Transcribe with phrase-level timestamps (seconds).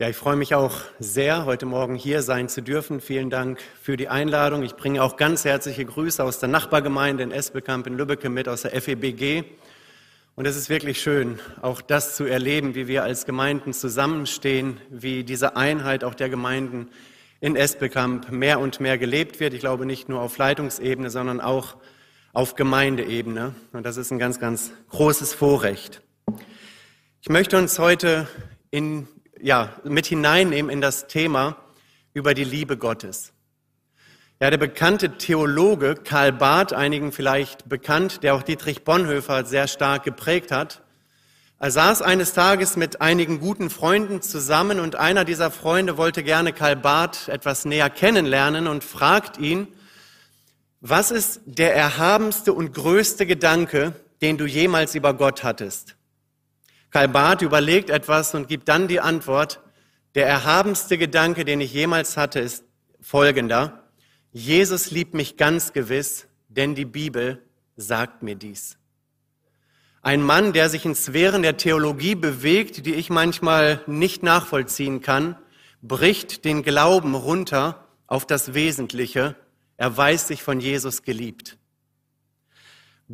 [0.00, 3.00] Ja, ich freue mich auch sehr, heute Morgen hier sein zu dürfen.
[3.00, 4.64] Vielen Dank für die Einladung.
[4.64, 8.62] Ich bringe auch ganz herzliche Grüße aus der Nachbargemeinde in Esbekamp in Lübbecke mit, aus
[8.62, 9.44] der FEBG.
[10.34, 15.22] Und es ist wirklich schön, auch das zu erleben, wie wir als Gemeinden zusammenstehen, wie
[15.22, 16.88] diese Einheit auch der Gemeinden
[17.40, 19.54] in Esbekamp mehr und mehr gelebt wird.
[19.54, 21.76] Ich glaube nicht nur auf Leitungsebene, sondern auch
[22.32, 23.54] auf Gemeindeebene.
[23.72, 26.02] Und das ist ein ganz, ganz großes Vorrecht.
[27.22, 28.26] Ich möchte uns heute
[28.72, 29.06] in
[29.44, 31.56] ja, mit hineinnehmen in das Thema
[32.14, 33.34] über die Liebe Gottes.
[34.40, 40.02] Ja, der bekannte Theologe Karl Barth, einigen vielleicht bekannt, der auch Dietrich Bonhoeffer sehr stark
[40.02, 40.80] geprägt hat,
[41.58, 46.54] er saß eines Tages mit einigen guten Freunden zusammen und einer dieser Freunde wollte gerne
[46.54, 49.68] Karl Barth etwas näher kennenlernen und fragt ihn,
[50.80, 53.92] was ist der erhabenste und größte Gedanke,
[54.22, 55.96] den du jemals über Gott hattest?
[56.94, 59.60] Karl Barth überlegt etwas und gibt dann die Antwort,
[60.14, 62.64] der erhabenste Gedanke, den ich jemals hatte, ist
[63.00, 63.90] folgender.
[64.30, 67.42] Jesus liebt mich ganz gewiss, denn die Bibel
[67.74, 68.78] sagt mir dies.
[70.02, 75.36] Ein Mann, der sich in Sphären der Theologie bewegt, die ich manchmal nicht nachvollziehen kann,
[75.82, 79.34] bricht den Glauben runter auf das Wesentliche.
[79.76, 81.58] Er weiß sich von Jesus geliebt.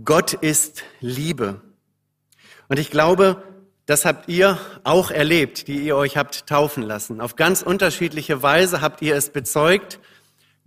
[0.05, 1.63] Gott ist Liebe.
[2.69, 3.43] Und ich glaube,
[3.91, 7.21] das habt ihr auch erlebt, die ihr euch habt taufen lassen.
[7.21, 9.99] Auf ganz unterschiedliche Weise habt ihr es bezeugt.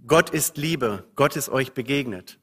[0.05, 1.05] Gott ist Liebe.
[1.16, 2.38] Gott ist euch begegnet.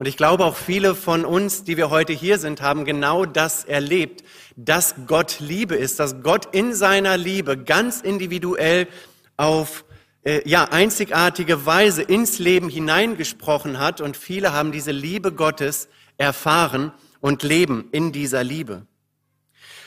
[0.00, 3.64] Und ich glaube auch viele von uns, die wir heute hier sind, haben genau das
[3.64, 4.24] erlebt,
[4.56, 8.88] dass Gott Liebe ist, dass Gott in seiner Liebe ganz individuell
[9.36, 9.84] auf
[10.24, 16.90] äh, ja einzigartige Weise ins Leben hineingesprochen hat und viele haben diese Liebe Gottes erfahren
[17.20, 18.84] und leben in dieser Liebe.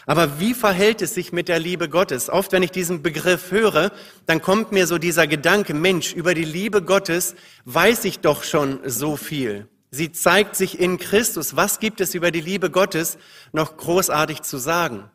[0.08, 2.30] Aber wie verhält es sich mit der Liebe Gottes?
[2.30, 3.92] Oft, wenn ich diesen Begriff höre,
[4.26, 8.80] dann kommt mir so dieser Gedanke, Mensch, über die Liebe Gottes weiß ich doch schon
[8.86, 9.68] so viel.
[9.92, 11.58] Sie zeigt sich in Christus.
[11.58, 13.18] Was gibt es über die Liebe Gottes
[13.52, 15.10] noch großartig zu sagen?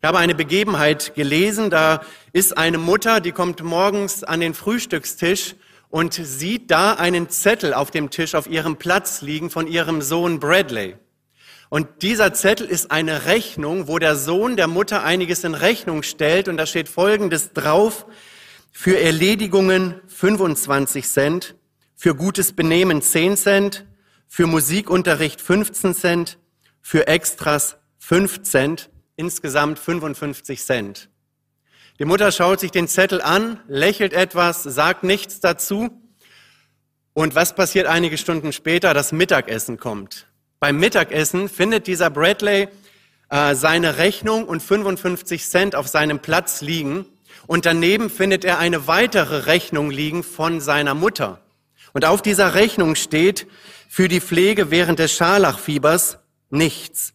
[0.00, 2.02] Ich habe eine Begebenheit gelesen, da
[2.32, 5.54] ist eine Mutter, die kommt morgens an den Frühstückstisch
[5.90, 10.40] und sieht da einen Zettel auf dem Tisch auf ihrem Platz liegen von ihrem Sohn
[10.40, 10.96] Bradley.
[11.72, 16.48] Und dieser Zettel ist eine Rechnung, wo der Sohn der Mutter einiges in Rechnung stellt.
[16.48, 18.04] Und da steht Folgendes drauf.
[18.72, 21.54] Für Erledigungen 25 Cent,
[21.96, 23.86] für gutes Benehmen 10 Cent,
[24.28, 26.38] für Musikunterricht 15 Cent,
[26.82, 31.08] für Extras 5 Cent, insgesamt 55 Cent.
[31.98, 35.88] Die Mutter schaut sich den Zettel an, lächelt etwas, sagt nichts dazu.
[37.14, 38.92] Und was passiert einige Stunden später?
[38.92, 40.26] Das Mittagessen kommt.
[40.62, 42.68] Beim Mittagessen findet dieser Bradley
[43.30, 47.04] äh, seine Rechnung und 55 Cent auf seinem Platz liegen.
[47.48, 51.40] Und daneben findet er eine weitere Rechnung liegen von seiner Mutter.
[51.94, 53.48] Und auf dieser Rechnung steht
[53.88, 56.18] für die Pflege während des Scharlachfiebers
[56.48, 57.12] nichts.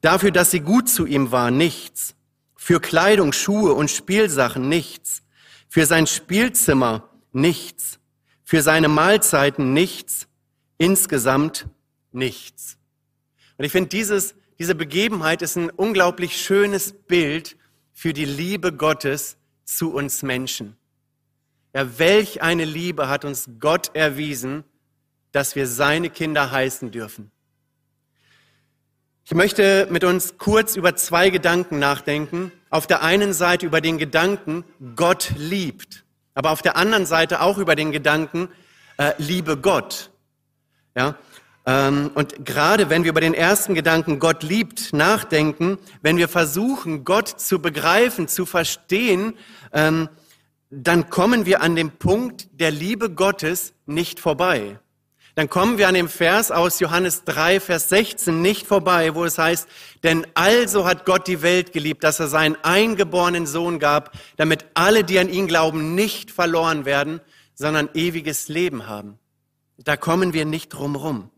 [0.00, 2.14] Dafür, dass sie gut zu ihm war, nichts.
[2.56, 5.20] Für Kleidung, Schuhe und Spielsachen nichts.
[5.68, 7.98] Für sein Spielzimmer nichts.
[8.42, 10.28] Für seine Mahlzeiten nichts.
[10.78, 11.66] Insgesamt
[12.12, 12.76] nichts.
[13.56, 17.56] Und ich finde, diese Begebenheit ist ein unglaublich schönes Bild
[17.92, 20.76] für die Liebe Gottes zu uns Menschen.
[21.74, 24.64] Ja, welch eine Liebe hat uns Gott erwiesen,
[25.32, 27.30] dass wir seine Kinder heißen dürfen.
[29.24, 32.50] Ich möchte mit uns kurz über zwei Gedanken nachdenken.
[32.68, 34.64] Auf der einen Seite über den Gedanken,
[34.96, 36.04] Gott liebt,
[36.34, 38.48] aber auf der anderen Seite auch über den Gedanken,
[38.96, 40.10] äh, liebe Gott.
[40.96, 41.16] Ja,
[42.14, 47.28] und gerade wenn wir über den ersten Gedanken Gott liebt nachdenken, wenn wir versuchen, Gott
[47.28, 49.34] zu begreifen, zu verstehen,
[49.72, 50.08] ähm,
[50.70, 54.78] dann kommen wir an dem Punkt der Liebe Gottes nicht vorbei.
[55.34, 59.38] Dann kommen wir an dem Vers aus Johannes 3, Vers 16 nicht vorbei, wo es
[59.38, 59.68] heißt,
[60.02, 65.04] denn also hat Gott die Welt geliebt, dass er seinen eingeborenen Sohn gab, damit alle,
[65.04, 67.20] die an ihn glauben, nicht verloren werden,
[67.54, 69.18] sondern ewiges Leben haben.
[69.78, 71.30] Da kommen wir nicht drum rum.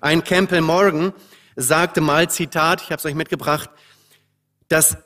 [0.00, 1.12] Ein Campbell Morgan
[1.56, 3.70] sagte mal, Zitat, ich habe es euch mitgebracht,
[4.68, 4.96] dass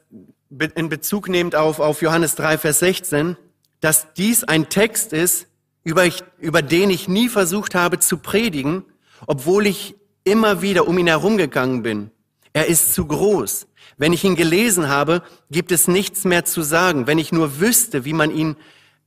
[0.74, 3.36] in Bezug nehmend auf, auf Johannes 3, Vers 16,
[3.80, 5.48] dass dies ein Text ist,
[5.82, 8.84] über, ich, über den ich nie versucht habe zu predigen,
[9.26, 12.10] obwohl ich immer wieder um ihn herumgegangen bin.
[12.52, 13.66] Er ist zu groß.
[13.96, 17.06] Wenn ich ihn gelesen habe, gibt es nichts mehr zu sagen.
[17.06, 18.56] Wenn ich nur wüsste, wie man ihn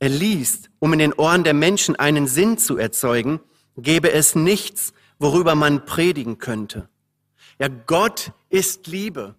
[0.00, 3.40] liest, um in den Ohren der Menschen einen Sinn zu erzeugen,
[3.76, 6.88] gäbe es nichts, worüber man predigen könnte.
[7.60, 9.36] Ja, Gott ist Liebe.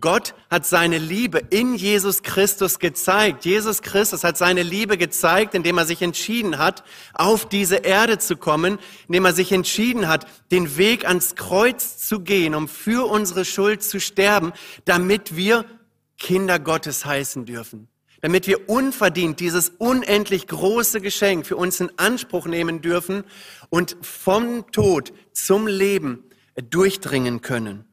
[0.00, 3.46] Gott hat seine Liebe in Jesus Christus gezeigt.
[3.46, 6.82] Jesus Christus hat seine Liebe gezeigt, indem er sich entschieden hat,
[7.14, 12.20] auf diese Erde zu kommen, indem er sich entschieden hat, den Weg ans Kreuz zu
[12.20, 14.52] gehen, um für unsere Schuld zu sterben,
[14.84, 15.64] damit wir
[16.18, 17.88] Kinder Gottes heißen dürfen
[18.20, 23.24] damit wir unverdient dieses unendlich große Geschenk für uns in Anspruch nehmen dürfen
[23.70, 26.24] und vom Tod zum Leben
[26.70, 27.84] durchdringen können.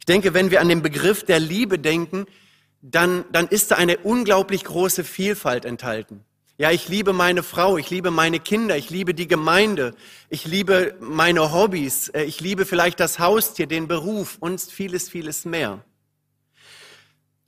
[0.00, 2.26] Ich denke, wenn wir an den Begriff der Liebe denken,
[2.80, 6.24] dann, dann ist da eine unglaublich große Vielfalt enthalten.
[6.58, 9.94] Ja, ich liebe meine Frau, ich liebe meine Kinder, ich liebe die Gemeinde,
[10.28, 15.44] ich liebe meine Hobbys, äh, ich liebe vielleicht das Haustier, den Beruf und vieles, vieles
[15.44, 15.84] mehr.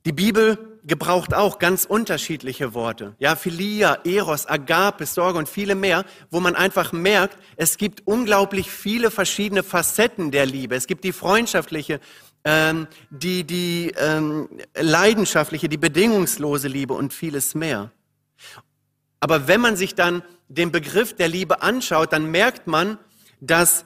[0.05, 3.15] Die Bibel gebraucht auch ganz unterschiedliche Worte.
[3.17, 8.69] Ja, Philia, Eros, Agape, Sorge und viele mehr, wo man einfach merkt, es gibt unglaublich
[8.69, 10.75] viele verschiedene Facetten der Liebe.
[10.75, 11.99] Es gibt die freundschaftliche,
[12.43, 17.91] ähm, die, die ähm, leidenschaftliche, die bedingungslose Liebe und vieles mehr.
[19.19, 22.99] Aber wenn man sich dann den Begriff der Liebe anschaut, dann merkt man,
[23.41, 23.85] dass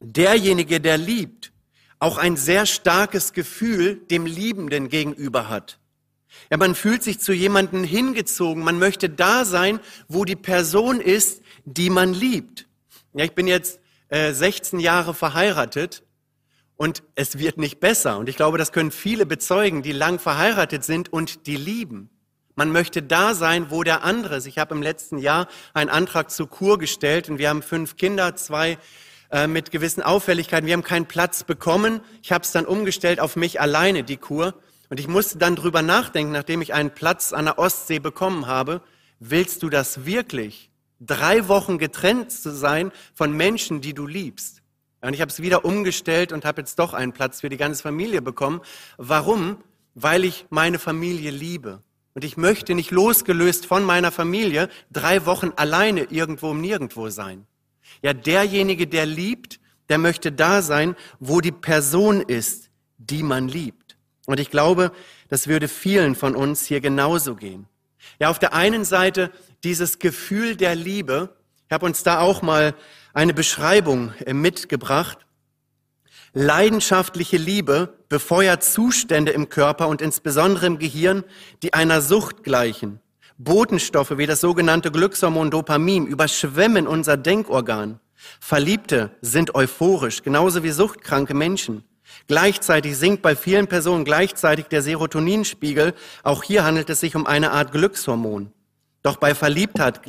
[0.00, 1.52] derjenige, der liebt,
[1.98, 5.78] auch ein sehr starkes Gefühl dem Liebenden gegenüber hat.
[6.50, 8.62] Ja, man fühlt sich zu jemandem hingezogen.
[8.62, 12.66] Man möchte da sein, wo die Person ist, die man liebt.
[13.14, 16.02] Ja, ich bin jetzt äh, 16 Jahre verheiratet
[16.76, 18.18] und es wird nicht besser.
[18.18, 22.10] Und ich glaube, das können viele bezeugen, die lang verheiratet sind und die lieben.
[22.56, 24.46] Man möchte da sein, wo der andere ist.
[24.46, 28.36] Ich habe im letzten Jahr einen Antrag zur Kur gestellt und wir haben fünf Kinder,
[28.36, 28.78] zwei
[29.30, 30.66] äh, mit gewissen Auffälligkeiten.
[30.66, 32.00] Wir haben keinen Platz bekommen.
[32.22, 34.54] Ich habe es dann umgestellt auf mich alleine, die Kur.
[34.94, 38.80] Und ich musste dann drüber nachdenken, nachdem ich einen Platz an der Ostsee bekommen habe.
[39.18, 40.70] Willst du das wirklich?
[41.00, 44.62] Drei Wochen getrennt zu sein von Menschen, die du liebst.
[45.00, 47.82] Und ich habe es wieder umgestellt und habe jetzt doch einen Platz für die ganze
[47.82, 48.60] Familie bekommen.
[48.96, 49.56] Warum?
[49.96, 51.82] Weil ich meine Familie liebe.
[52.14, 57.48] Und ich möchte nicht losgelöst von meiner Familie drei Wochen alleine irgendwo im Nirgendwo sein.
[58.00, 59.58] Ja, derjenige, der liebt,
[59.88, 63.83] der möchte da sein, wo die Person ist, die man liebt.
[64.26, 64.92] Und ich glaube,
[65.28, 67.66] das würde vielen von uns hier genauso gehen.
[68.18, 69.30] Ja, auf der einen Seite
[69.64, 71.36] dieses Gefühl der Liebe.
[71.68, 72.74] Ich habe uns da auch mal
[73.12, 75.18] eine Beschreibung äh, mitgebracht.
[76.32, 81.24] Leidenschaftliche Liebe befeuert Zustände im Körper und insbesondere im Gehirn,
[81.62, 83.00] die einer Sucht gleichen.
[83.38, 88.00] Botenstoffe wie das sogenannte Glückshormon Dopamin überschwemmen unser Denkorgan.
[88.40, 91.84] Verliebte sind euphorisch, genauso wie suchtkranke Menschen.
[92.26, 95.94] Gleichzeitig sinkt bei vielen Personen gleichzeitig der Serotoninspiegel.
[96.22, 98.52] Auch hier handelt es sich um eine Art Glückshormon.
[99.02, 100.00] Doch bei Verliebtheit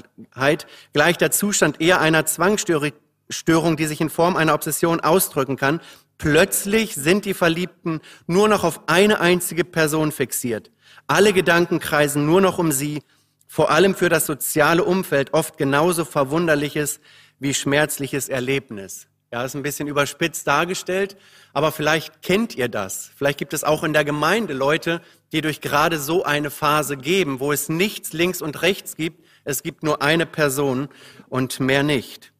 [0.93, 5.81] gleicht der Zustand eher einer Zwangsstörung, die sich in Form einer Obsession ausdrücken kann.
[6.17, 10.71] Plötzlich sind die Verliebten nur noch auf eine einzige Person fixiert.
[11.07, 13.01] Alle Gedanken kreisen nur noch um sie
[13.47, 16.99] vor allem für das soziale Umfeld oft genauso verwunderliches
[17.39, 19.07] wie schmerzliches Erlebnis.
[19.35, 21.17] Ja, ist ein bisschen überspitzt dargestellt,
[21.51, 23.11] aber vielleicht kennt ihr das.
[23.17, 25.01] Vielleicht gibt es auch in der Gemeinde Leute,
[25.33, 29.25] die durch gerade so eine Phase geben, wo es nichts links und rechts gibt.
[29.43, 30.87] Es gibt nur eine Person
[31.27, 32.31] und mehr nicht.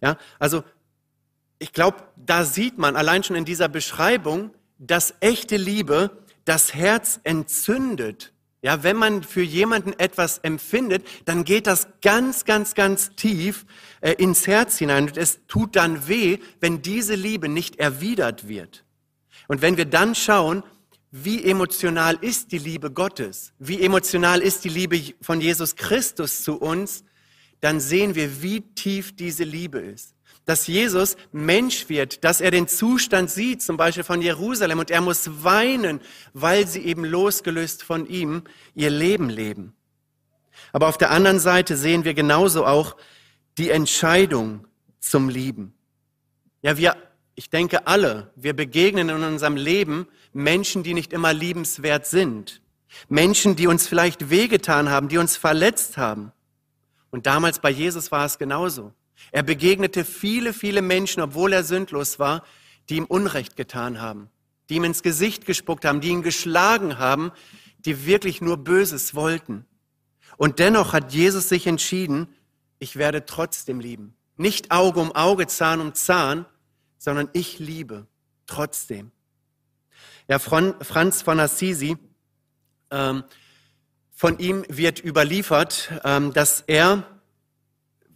[0.00, 0.62] Ja, also
[1.58, 7.18] ich glaube, da sieht man allein schon in dieser Beschreibung, dass echte Liebe das Herz
[7.24, 8.31] entzündet
[8.62, 13.66] ja, wenn man für jemanden etwas empfindet, dann geht das ganz, ganz, ganz tief
[14.00, 18.84] äh, ins Herz hinein und es tut dann weh, wenn diese Liebe nicht erwidert wird.
[19.48, 20.62] Und wenn wir dann schauen,
[21.10, 26.56] wie emotional ist die Liebe Gottes, wie emotional ist die Liebe von Jesus Christus zu
[26.56, 27.04] uns,
[27.62, 30.14] dann sehen wir, wie tief diese Liebe ist
[30.44, 35.00] dass Jesus Mensch wird, dass er den Zustand sieht, zum Beispiel von Jerusalem, und er
[35.00, 36.00] muss weinen,
[36.32, 38.42] weil sie eben losgelöst von ihm
[38.74, 39.74] ihr Leben leben.
[40.72, 42.96] Aber auf der anderen Seite sehen wir genauso auch
[43.58, 44.66] die Entscheidung
[44.98, 45.74] zum Lieben.
[46.62, 46.96] Ja, wir,
[47.34, 52.62] ich denke alle, wir begegnen in unserem Leben Menschen, die nicht immer liebenswert sind.
[53.08, 56.32] Menschen, die uns vielleicht wehgetan haben, die uns verletzt haben.
[57.12, 58.92] Und damals bei Jesus war es genauso.
[59.30, 62.42] Er begegnete viele, viele Menschen, obwohl er sündlos war,
[62.88, 64.30] die ihm Unrecht getan haben,
[64.68, 67.30] die ihm ins Gesicht gespuckt haben, die ihn geschlagen haben,
[67.80, 69.66] die wirklich nur Böses wollten.
[70.38, 72.28] Und dennoch hat Jesus sich entschieden,
[72.78, 74.16] ich werde trotzdem lieben.
[74.36, 76.46] Nicht Auge um Auge, Zahn um Zahn,
[76.96, 78.06] sondern ich liebe
[78.46, 79.12] trotzdem.
[80.28, 81.98] Ja, Franz von Assisi,
[82.90, 83.24] ähm,
[84.22, 87.02] von ihm wird überliefert, ähm, dass er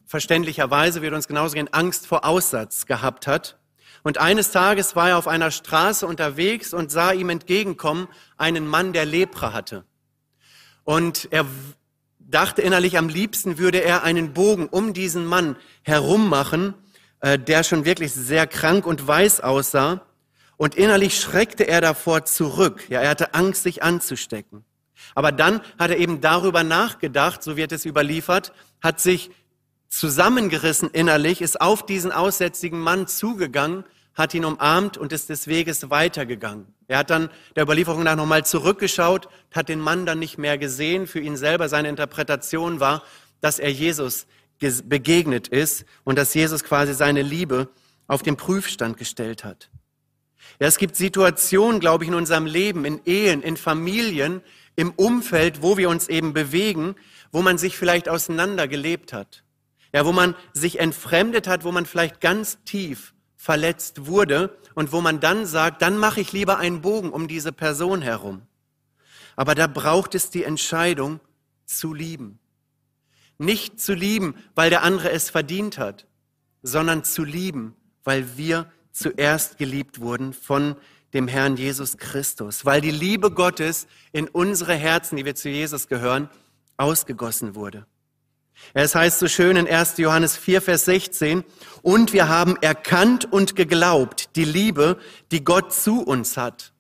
[0.05, 3.59] verständlicherweise wird uns genauso gehen, Angst vor Aussatz gehabt hat.
[4.05, 8.93] Und eines Tages war er auf einer Straße unterwegs und sah ihm entgegenkommen einen Mann,
[8.93, 9.83] der Lepra hatte.
[10.85, 11.45] Und er
[12.21, 16.75] dachte innerlich, am liebsten würde er einen Bogen um diesen Mann herum machen,
[17.19, 20.07] äh, der schon wirklich sehr krank und weiß aussah.
[20.57, 22.89] Und innerlich schreckte er davor zurück.
[22.91, 24.65] Ja, er hatte Angst, sich anzustecken.
[25.15, 29.31] Aber dann hat er eben darüber nachgedacht, so wird es überliefert, hat sich
[29.89, 33.85] zusammengerissen innerlich, ist auf diesen aussätzigen Mann zugegangen,
[34.15, 36.67] hat ihn umarmt und ist des Weges weitergegangen.
[36.89, 41.07] Er hat dann der Überlieferung nach nochmal zurückgeschaut, hat den Mann dann nicht mehr gesehen.
[41.07, 43.03] Für ihn selber seine Interpretation war,
[43.41, 44.27] dass er Jesus
[44.59, 47.69] begegnet ist und dass Jesus quasi seine Liebe
[48.07, 49.71] auf den Prüfstand gestellt hat.
[50.61, 54.41] Ja, es gibt Situationen, glaube ich, in unserem Leben, in Ehen, in Familien,
[54.77, 56.95] im Umfeld, wo wir uns eben bewegen,
[57.33, 59.43] wo man sich vielleicht auseinandergelebt hat.
[59.93, 65.01] Ja, wo man sich entfremdet hat, wo man vielleicht ganz tief verletzt wurde und wo
[65.01, 68.43] man dann sagt, dann mache ich lieber einen Bogen um diese Person herum.
[69.37, 71.21] Aber da braucht es die Entscheidung
[71.65, 72.39] zu lieben.
[73.39, 76.07] Nicht zu lieben, weil der andere es verdient hat,
[76.63, 80.77] sondern zu lieben, weil wir zuerst geliebt wurden von
[81.15, 85.89] dem Herrn Jesus Christus, weil die Liebe Gottes in unsere Herzen, die wir zu Jesus
[85.89, 86.29] gehören,
[86.77, 87.87] ausgegossen wurde.
[88.75, 89.99] Es heißt so schön in 1.
[89.99, 91.45] Johannes 4, Vers 16,
[91.83, 94.99] und wir haben erkannt und geglaubt die Liebe,
[95.31, 96.73] die Gott zu uns hat.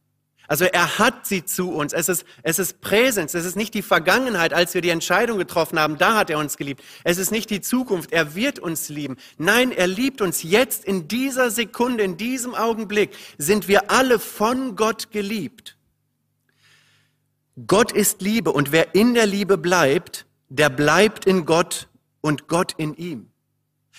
[0.48, 1.92] Also er hat sie zu uns.
[1.92, 3.34] Es ist, es ist Präsenz.
[3.34, 5.98] Es ist nicht die Vergangenheit, als wir die Entscheidung getroffen haben.
[5.98, 6.82] Da hat er uns geliebt.
[7.04, 8.12] Es ist nicht die Zukunft.
[8.12, 9.16] Er wird uns lieben.
[9.38, 14.76] Nein, er liebt uns jetzt in dieser Sekunde, in diesem Augenblick sind wir alle von
[14.76, 15.76] Gott geliebt.
[17.66, 21.88] Gott ist Liebe und wer in der Liebe bleibt, der bleibt in Gott
[22.20, 23.30] und Gott in ihm.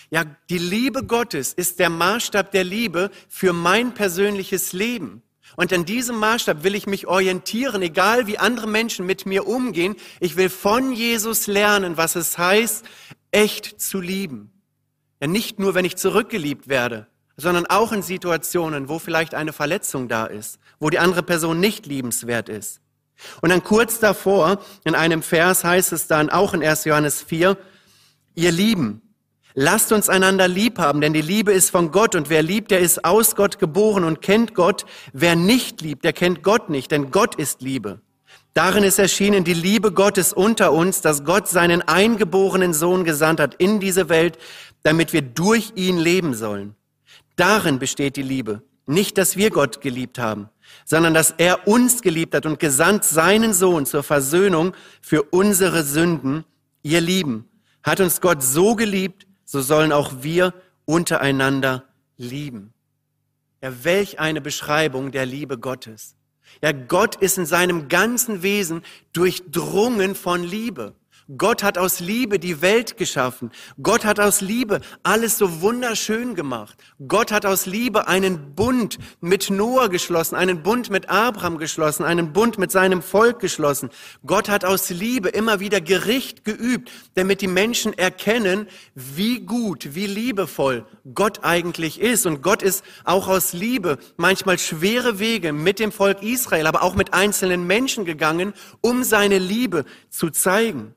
[0.09, 5.23] Ja, die Liebe Gottes ist der Maßstab der Liebe für mein persönliches Leben.
[5.55, 9.95] Und an diesem Maßstab will ich mich orientieren, egal wie andere Menschen mit mir umgehen.
[10.19, 12.85] Ich will von Jesus lernen, was es heißt,
[13.31, 14.51] echt zu lieben.
[15.21, 20.07] Ja, nicht nur, wenn ich zurückgeliebt werde, sondern auch in Situationen, wo vielleicht eine Verletzung
[20.07, 22.81] da ist, wo die andere Person nicht liebenswert ist.
[23.41, 26.85] Und dann kurz davor, in einem Vers heißt es dann auch in 1.
[26.85, 27.57] Johannes 4,
[28.35, 29.01] ihr Lieben,
[29.59, 32.79] Lasst uns einander lieb haben, denn die Liebe ist von Gott und wer liebt, der
[32.79, 34.85] ist aus Gott geboren und kennt Gott.
[35.13, 37.99] Wer nicht liebt, der kennt Gott nicht, denn Gott ist Liebe.
[38.53, 43.55] Darin ist erschienen die Liebe Gottes unter uns, dass Gott seinen eingeborenen Sohn gesandt hat
[43.55, 44.37] in diese Welt,
[44.83, 46.75] damit wir durch ihn leben sollen.
[47.35, 48.61] Darin besteht die Liebe.
[48.85, 50.49] Nicht, dass wir Gott geliebt haben,
[50.85, 56.45] sondern dass er uns geliebt hat und gesandt seinen Sohn zur Versöhnung für unsere Sünden.
[56.83, 57.49] Ihr Lieben,
[57.81, 60.53] hat uns Gott so geliebt, so sollen auch wir
[60.85, 61.85] untereinander
[62.17, 62.73] lieben.
[63.61, 66.15] Ja, welch eine Beschreibung der Liebe Gottes.
[66.61, 70.95] Ja, Gott ist in seinem ganzen Wesen durchdrungen von Liebe.
[71.35, 73.51] Gott hat aus Liebe die Welt geschaffen.
[73.83, 76.77] Gott hat aus Liebe alles so wunderschön gemacht.
[77.05, 82.31] Gott hat aus Liebe einen Bund mit Noah geschlossen, einen Bund mit Abraham geschlossen, einen
[82.31, 83.89] Bund mit seinem Volk geschlossen.
[84.25, 90.07] Gott hat aus Liebe immer wieder Gericht geübt, damit die Menschen erkennen, wie gut, wie
[90.07, 92.25] liebevoll Gott eigentlich ist.
[92.25, 96.95] Und Gott ist auch aus Liebe manchmal schwere Wege mit dem Volk Israel, aber auch
[96.95, 100.93] mit einzelnen Menschen gegangen, um seine Liebe zu zeigen.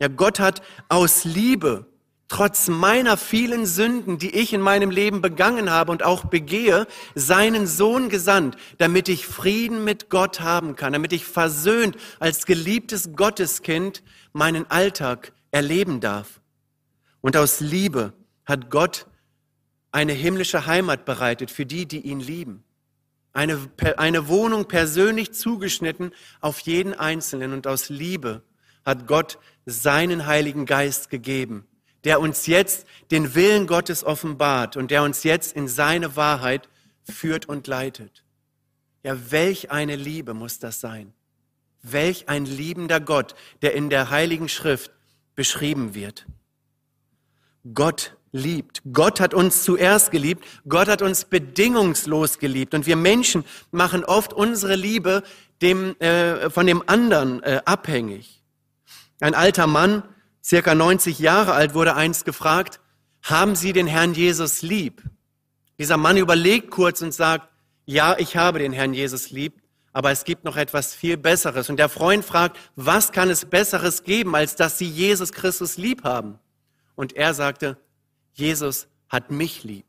[0.00, 1.86] Ja, Gott hat aus Liebe,
[2.28, 7.66] trotz meiner vielen Sünden, die ich in meinem Leben begangen habe und auch begehe, seinen
[7.66, 14.02] Sohn gesandt, damit ich Frieden mit Gott haben kann, damit ich versöhnt als geliebtes Gotteskind
[14.32, 16.40] meinen Alltag erleben darf.
[17.20, 18.12] Und aus Liebe
[18.44, 19.06] hat Gott
[19.92, 22.64] eine himmlische Heimat bereitet für die, die ihn lieben.
[23.32, 23.58] Eine,
[23.96, 28.42] eine Wohnung persönlich zugeschnitten auf jeden Einzelnen und aus Liebe
[28.86, 31.66] hat Gott seinen Heiligen Geist gegeben,
[32.04, 36.68] der uns jetzt den Willen Gottes offenbart und der uns jetzt in seine Wahrheit
[37.02, 38.24] führt und leitet.
[39.02, 41.12] Ja, welch eine Liebe muss das sein.
[41.82, 44.92] Welch ein liebender Gott, der in der Heiligen Schrift
[45.34, 46.26] beschrieben wird.
[47.74, 48.82] Gott liebt.
[48.92, 50.44] Gott hat uns zuerst geliebt.
[50.68, 52.74] Gott hat uns bedingungslos geliebt.
[52.74, 55.22] Und wir Menschen machen oft unsere Liebe
[55.62, 58.35] dem, äh, von dem anderen äh, abhängig.
[59.20, 60.02] Ein alter Mann,
[60.44, 62.80] circa 90 Jahre alt, wurde einst gefragt,
[63.22, 65.02] haben Sie den Herrn Jesus lieb?
[65.78, 67.48] Dieser Mann überlegt kurz und sagt,
[67.84, 71.70] ja, ich habe den Herrn Jesus lieb, aber es gibt noch etwas viel Besseres.
[71.70, 76.04] Und der Freund fragt, was kann es Besseres geben, als dass Sie Jesus Christus lieb
[76.04, 76.38] haben?
[76.94, 77.78] Und er sagte,
[78.32, 79.86] Jesus hat mich lieb.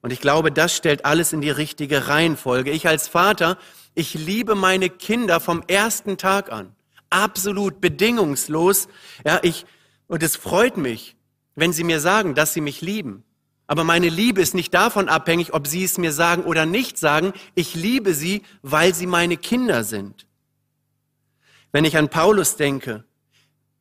[0.00, 2.72] Und ich glaube, das stellt alles in die richtige Reihenfolge.
[2.72, 3.56] Ich als Vater,
[3.94, 6.74] ich liebe meine Kinder vom ersten Tag an.
[7.12, 8.88] Absolut bedingungslos.
[9.24, 9.66] Ja, ich,
[10.06, 11.16] und es freut mich,
[11.54, 13.24] wenn sie mir sagen, dass sie mich lieben.
[13.66, 17.32] Aber meine Liebe ist nicht davon abhängig, ob sie es mir sagen oder nicht sagen.
[17.54, 20.26] Ich liebe sie, weil sie meine Kinder sind.
[21.70, 23.04] Wenn ich an Paulus denke,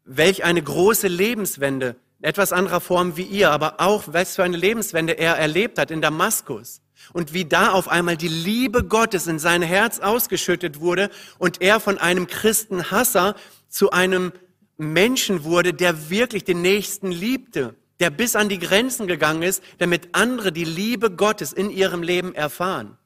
[0.05, 5.13] welch eine große Lebenswende, etwas anderer Form wie ihr, aber auch was für eine Lebenswende
[5.13, 6.81] er erlebt hat in Damaskus.
[7.13, 11.79] Und wie da auf einmal die Liebe Gottes in sein Herz ausgeschüttet wurde und er
[11.79, 13.35] von einem Christenhasser
[13.67, 14.31] zu einem
[14.77, 20.09] Menschen wurde, der wirklich den Nächsten liebte, der bis an die Grenzen gegangen ist, damit
[20.13, 22.97] andere die Liebe Gottes in ihrem Leben erfahren.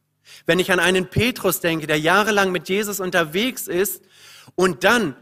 [0.45, 4.01] Wenn ich an einen Petrus denke, der jahrelang mit Jesus unterwegs ist
[4.55, 5.15] und dann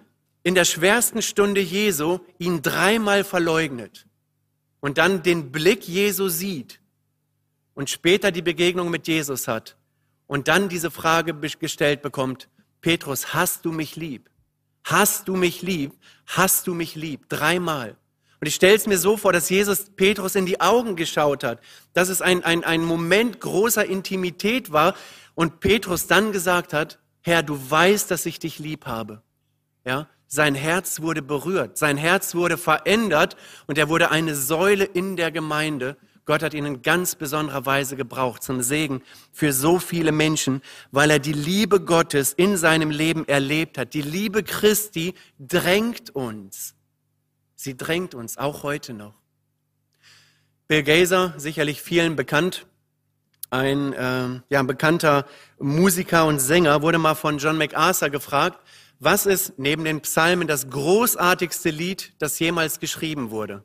[0.44, 4.06] in der schwersten Stunde Jesu ihn dreimal verleugnet
[4.80, 6.80] und dann den Blick Jesu sieht
[7.74, 9.78] und später die Begegnung mit Jesus hat
[10.28, 12.50] und dann diese Frage gestellt bekommt,
[12.82, 14.30] Petrus, hast du mich lieb?
[14.84, 15.94] Hast du mich lieb?
[16.28, 17.30] Hast du mich lieb?
[17.30, 17.96] Dreimal.
[18.42, 21.62] Und ich stelle es mir so vor, dass Jesus Petrus in die Augen geschaut hat,
[21.94, 24.96] dass es ein, ein, ein Moment großer Intimität war
[25.34, 29.22] und Petrus dann gesagt hat, Herr, du weißt, dass ich dich lieb habe.
[29.86, 33.38] Ja, sein Herz wurde berührt, sein Herz wurde verändert
[33.68, 35.96] und er wurde eine Säule in der Gemeinde.
[36.26, 39.02] Gott hat ihn in ganz besonderer Weise gebraucht zum Segen
[39.34, 40.62] für so viele Menschen,
[40.92, 43.94] weil er die Liebe Gottes in seinem Leben erlebt hat.
[43.94, 46.76] Die Liebe Christi drängt uns.
[47.56, 49.16] Sie drängt uns auch heute noch.
[50.68, 52.68] Bill Gazer, sicherlich vielen bekannt,
[53.50, 55.28] ein äh, ja, bekannter
[55.60, 58.60] Musiker und Sänger, wurde mal von John MacArthur gefragt,
[59.00, 63.64] was ist neben den Psalmen das großartigste Lied, das jemals geschrieben wurde?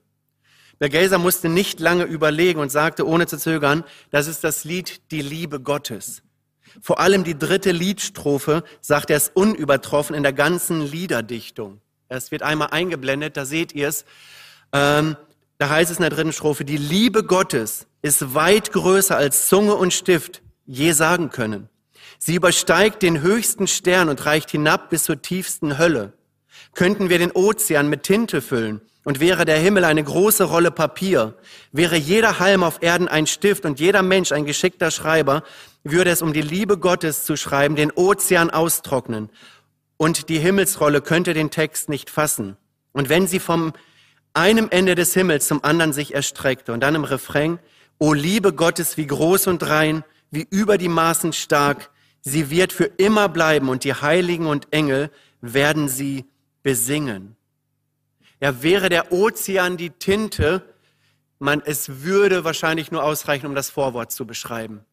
[0.78, 5.22] Bergelser musste nicht lange überlegen und sagte ohne zu zögern, das ist das Lied Die
[5.22, 6.22] Liebe Gottes.
[6.80, 11.80] Vor allem die dritte Liedstrophe sagt er es unübertroffen in der ganzen Liederdichtung.
[12.08, 14.04] Es wird einmal eingeblendet, da seht ihr es.
[14.72, 15.16] Ähm,
[15.58, 19.74] da heißt es in der dritten Strophe, die Liebe Gottes ist weit größer als Zunge
[19.74, 21.68] und Stift je sagen können.
[22.18, 26.12] Sie übersteigt den höchsten Stern und reicht hinab bis zur tiefsten Hölle.
[26.74, 31.32] Könnten wir den Ozean mit Tinte füllen und wäre der Himmel eine große Rolle Papier,
[31.72, 35.44] wäre jeder Halm auf Erden ein Stift und jeder Mensch ein geschickter Schreiber,
[35.82, 39.30] würde es um die Liebe Gottes zu schreiben, den Ozean austrocknen
[39.96, 42.58] und die Himmelsrolle könnte den Text nicht fassen.
[42.92, 43.72] Und wenn sie vom
[44.34, 47.60] einem Ende des Himmels zum anderen sich erstreckte und dann im Refrain,
[47.98, 51.88] O Liebe Gottes, wie groß und rein, wie über die Maßen stark,
[52.20, 56.26] Sie wird für immer bleiben und die Heiligen und Engel werden sie
[56.62, 57.37] besingen.
[58.40, 60.62] Ja, wäre der Ozean die Tinte,
[61.38, 64.84] man, es würde wahrscheinlich nur ausreichen, um das Vorwort zu beschreiben.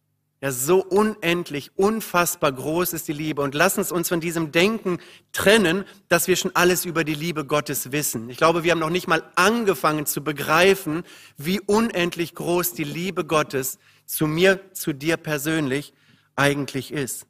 [0.42, 3.42] Ja, so unendlich, unfassbar groß ist die Liebe.
[3.42, 5.00] Und lass uns uns von diesem Denken
[5.32, 8.30] trennen, dass wir schon alles über die Liebe Gottes wissen.
[8.30, 11.04] Ich glaube, wir haben noch nicht mal angefangen zu begreifen,
[11.38, 15.94] wie unendlich groß die Liebe Gottes zu mir, zu dir persönlich
[16.36, 17.26] eigentlich ist.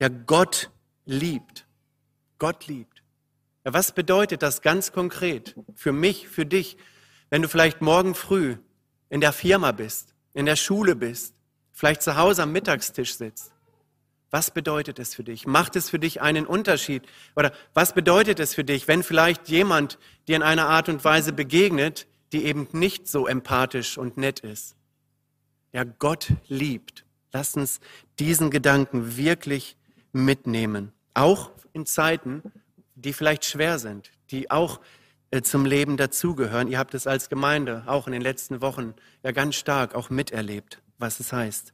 [0.00, 0.70] Ja, Gott
[1.06, 1.66] liebt.
[2.38, 2.97] Gott liebt.
[3.72, 6.76] Was bedeutet das ganz konkret für mich, für dich,
[7.30, 8.56] wenn du vielleicht morgen früh
[9.10, 11.34] in der Firma bist, in der Schule bist,
[11.72, 13.52] vielleicht zu Hause am Mittagstisch sitzt?
[14.30, 15.46] Was bedeutet es für dich?
[15.46, 17.02] Macht es für dich einen Unterschied?
[17.34, 21.32] Oder was bedeutet es für dich, wenn vielleicht jemand dir in einer Art und Weise
[21.32, 24.76] begegnet, die eben nicht so empathisch und nett ist?
[25.72, 27.04] Ja, Gott liebt.
[27.32, 27.80] Lass uns
[28.18, 29.76] diesen Gedanken wirklich
[30.12, 30.92] mitnehmen.
[31.14, 32.42] Auch in Zeiten,
[33.04, 34.80] die vielleicht schwer sind, die auch
[35.30, 36.68] äh, zum Leben dazugehören.
[36.68, 40.80] Ihr habt es als Gemeinde auch in den letzten Wochen ja ganz stark auch miterlebt,
[40.98, 41.72] was es heißt.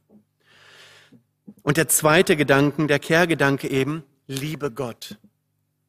[1.63, 5.17] Und der zweite Gedanken, der Kehrgedanke eben, liebe Gott.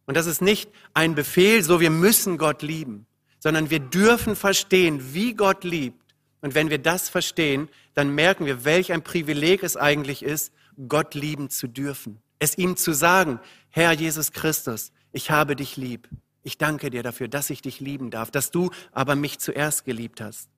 [0.07, 3.07] Und das ist nicht ein Befehl, so wir müssen Gott lieben,
[3.38, 6.14] sondern wir dürfen verstehen, wie Gott liebt.
[6.40, 10.53] Und wenn wir das verstehen, dann merken wir, welch ein Privileg es eigentlich ist,
[10.88, 12.20] Gott lieben zu dürfen.
[12.38, 16.09] Es ihm zu sagen, Herr Jesus Christus, ich habe dich lieb.
[16.42, 20.20] Ich danke dir dafür, dass ich dich lieben darf, dass du aber mich zuerst geliebt
[20.20, 20.48] hast.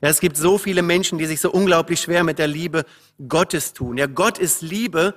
[0.00, 2.84] Ja, es gibt so viele Menschen, die sich so unglaublich schwer mit der Liebe
[3.28, 3.96] Gottes tun.
[3.96, 5.14] Ja, Gott ist Liebe,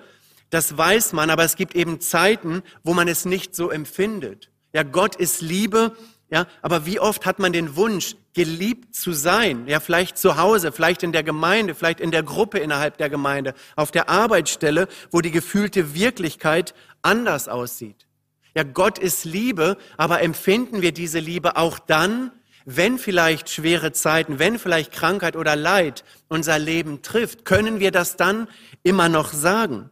[0.50, 4.50] das weiß man, aber es gibt eben Zeiten, wo man es nicht so empfindet.
[4.74, 5.96] Ja, Gott ist Liebe
[6.30, 9.66] ja, aber wie oft hat man den Wunsch, geliebt zu sein?
[9.68, 13.54] Ja, vielleicht zu Hause, vielleicht in der Gemeinde, vielleicht in der Gruppe innerhalb der Gemeinde,
[13.76, 18.07] auf der Arbeitsstelle, wo die gefühlte Wirklichkeit anders aussieht.
[18.58, 22.32] Ja, Gott ist Liebe, aber empfinden wir diese Liebe auch dann,
[22.66, 28.18] wenn vielleicht schwere Zeiten, wenn vielleicht Krankheit oder Leid unser Leben trifft, können wir das
[28.18, 28.48] dann
[28.82, 29.92] immer noch sagen?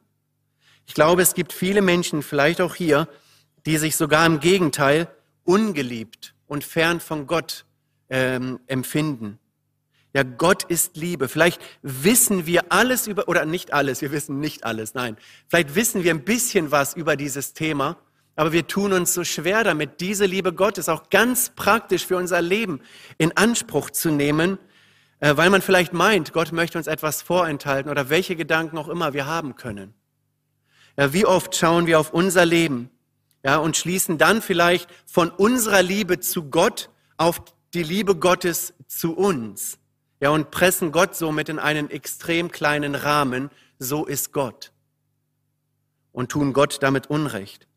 [0.87, 3.07] Ich glaube, es gibt viele Menschen, vielleicht auch hier,
[3.67, 5.09] die sich sogar im Gegenteil
[5.43, 7.65] ungeliebt und fern von Gott
[8.09, 9.37] ähm, empfinden.
[10.15, 11.27] Ja, Gott ist Liebe.
[11.27, 15.17] Vielleicht wissen wir alles über, oder nicht alles, wir wissen nicht alles, nein.
[15.49, 17.99] Vielleicht wissen wir ein bisschen was über dieses Thema,
[18.35, 22.41] aber wir tun uns so schwer damit, diese Liebe Gottes auch ganz praktisch für unser
[22.41, 22.81] Leben
[23.17, 24.57] in Anspruch zu nehmen,
[25.19, 29.13] äh, weil man vielleicht meint, Gott möchte uns etwas vorenthalten oder welche Gedanken auch immer
[29.13, 29.93] wir haben können.
[30.97, 32.89] Ja, wie oft schauen wir auf unser Leben
[33.43, 37.41] ja, und schließen dann vielleicht von unserer Liebe zu Gott auf
[37.73, 39.77] die Liebe Gottes zu uns.
[40.19, 43.49] Ja, und pressen Gott somit in einen extrem kleinen Rahmen.
[43.77, 44.71] So ist Gott.
[46.11, 47.67] Und tun Gott damit Unrecht.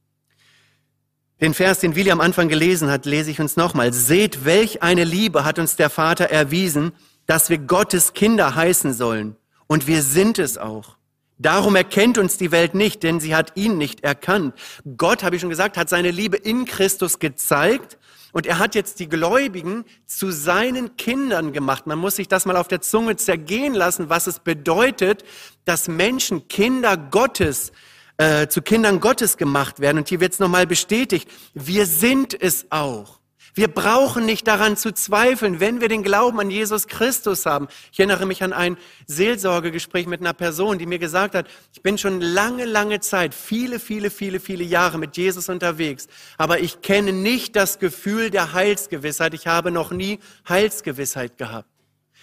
[1.40, 3.92] Den Vers, den Willi am Anfang gelesen hat, lese ich uns nochmal.
[3.92, 6.92] Seht, welch eine Liebe hat uns der Vater erwiesen,
[7.27, 9.37] dass wir Gottes Kinder heißen sollen.
[9.68, 10.96] Und wir sind es auch.
[11.38, 14.55] Darum erkennt uns die Welt nicht, denn sie hat ihn nicht erkannt.
[14.96, 17.98] Gott, habe ich schon gesagt, hat seine Liebe in Christus gezeigt
[18.33, 21.87] und er hat jetzt die Gläubigen zu seinen Kindern gemacht.
[21.87, 25.22] Man muss sich das mal auf der Zunge zergehen lassen, was es bedeutet,
[25.64, 27.70] dass Menschen Kinder Gottes
[28.18, 29.98] äh, zu Kindern Gottes gemacht werden.
[29.98, 33.18] Und hier wird es nochmal bestätigt, wir sind es auch.
[33.54, 37.66] Wir brauchen nicht daran zu zweifeln, wenn wir den Glauben an Jesus Christus haben.
[37.90, 38.76] Ich erinnere mich an ein
[39.09, 43.81] Seelsorgegespräch mit einer Person, die mir gesagt hat, ich bin schon lange, lange Zeit, viele,
[43.81, 49.35] viele, viele, viele Jahre mit Jesus unterwegs, aber ich kenne nicht das Gefühl der Heilsgewissheit.
[49.35, 51.68] Ich habe noch nie Heilsgewissheit gehabt.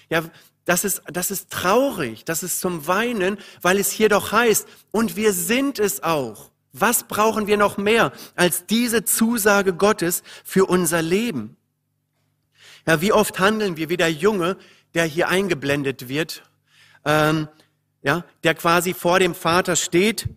[0.09, 0.23] Ja,
[0.65, 5.15] das ist, das ist traurig, das ist zum Weinen, weil es hier doch heißt, und
[5.15, 6.51] wir sind es auch.
[6.73, 11.55] Was brauchen wir noch mehr als diese Zusage Gottes für unser Leben?
[12.85, 14.57] Ja, wie oft handeln wir wie der Junge,
[14.93, 16.43] der hier eingeblendet wird,
[17.05, 17.47] ähm,
[18.01, 20.27] ja, der quasi vor dem Vater steht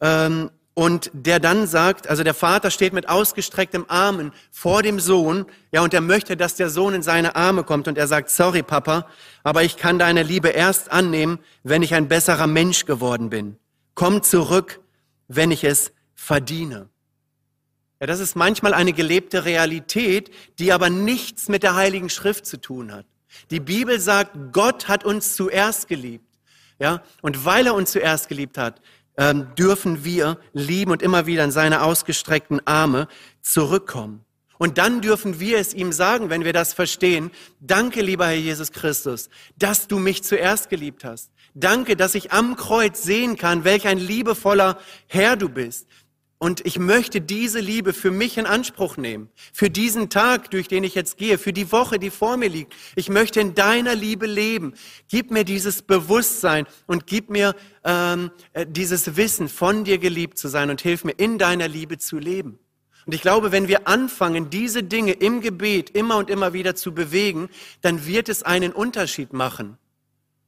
[0.00, 5.44] ähm, und der dann sagt, also der Vater steht mit ausgestrecktem Armen vor dem Sohn,
[5.72, 8.62] ja, und er möchte, dass der Sohn in seine Arme kommt und er sagt, sorry
[8.62, 9.08] Papa,
[9.42, 13.56] aber ich kann deine Liebe erst annehmen, wenn ich ein besserer Mensch geworden bin.
[13.94, 14.78] Komm zurück,
[15.26, 16.88] wenn ich es verdiene.
[17.98, 22.56] Ja, das ist manchmal eine gelebte Realität, die aber nichts mit der Heiligen Schrift zu
[22.56, 23.06] tun hat.
[23.50, 26.28] Die Bibel sagt, Gott hat uns zuerst geliebt.
[26.80, 28.80] Ja, und weil er uns zuerst geliebt hat,
[29.18, 33.08] ähm, dürfen wir lieben und immer wieder in seine ausgestreckten Arme
[33.42, 34.24] zurückkommen.
[34.56, 37.30] Und dann dürfen wir es ihm sagen, wenn wir das verstehen.
[37.60, 41.30] Danke, lieber Herr Jesus Christus, dass du mich zuerst geliebt hast.
[41.54, 45.86] Danke, dass ich am Kreuz sehen kann, welch ein liebevoller Herr du bist.
[46.40, 49.28] Und ich möchte diese Liebe für mich in Anspruch nehmen.
[49.52, 52.74] Für diesen Tag, durch den ich jetzt gehe, für die Woche, die vor mir liegt.
[52.94, 54.74] Ich möchte in deiner Liebe leben.
[55.08, 60.46] Gib mir dieses Bewusstsein und gib mir ähm, äh, dieses Wissen, von dir geliebt zu
[60.46, 62.60] sein und hilf mir, in deiner Liebe zu leben.
[63.04, 66.94] Und ich glaube, wenn wir anfangen, diese Dinge im Gebet immer und immer wieder zu
[66.94, 67.48] bewegen,
[67.80, 69.76] dann wird es einen Unterschied machen.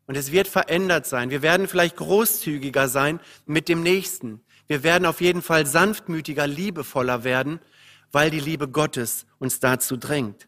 [0.07, 1.31] Und es wird verändert sein.
[1.31, 4.41] Wir werden vielleicht großzügiger sein mit dem Nächsten.
[4.71, 7.59] Wir werden auf jeden Fall sanftmütiger, liebevoller werden,
[8.13, 10.47] weil die Liebe Gottes uns dazu drängt.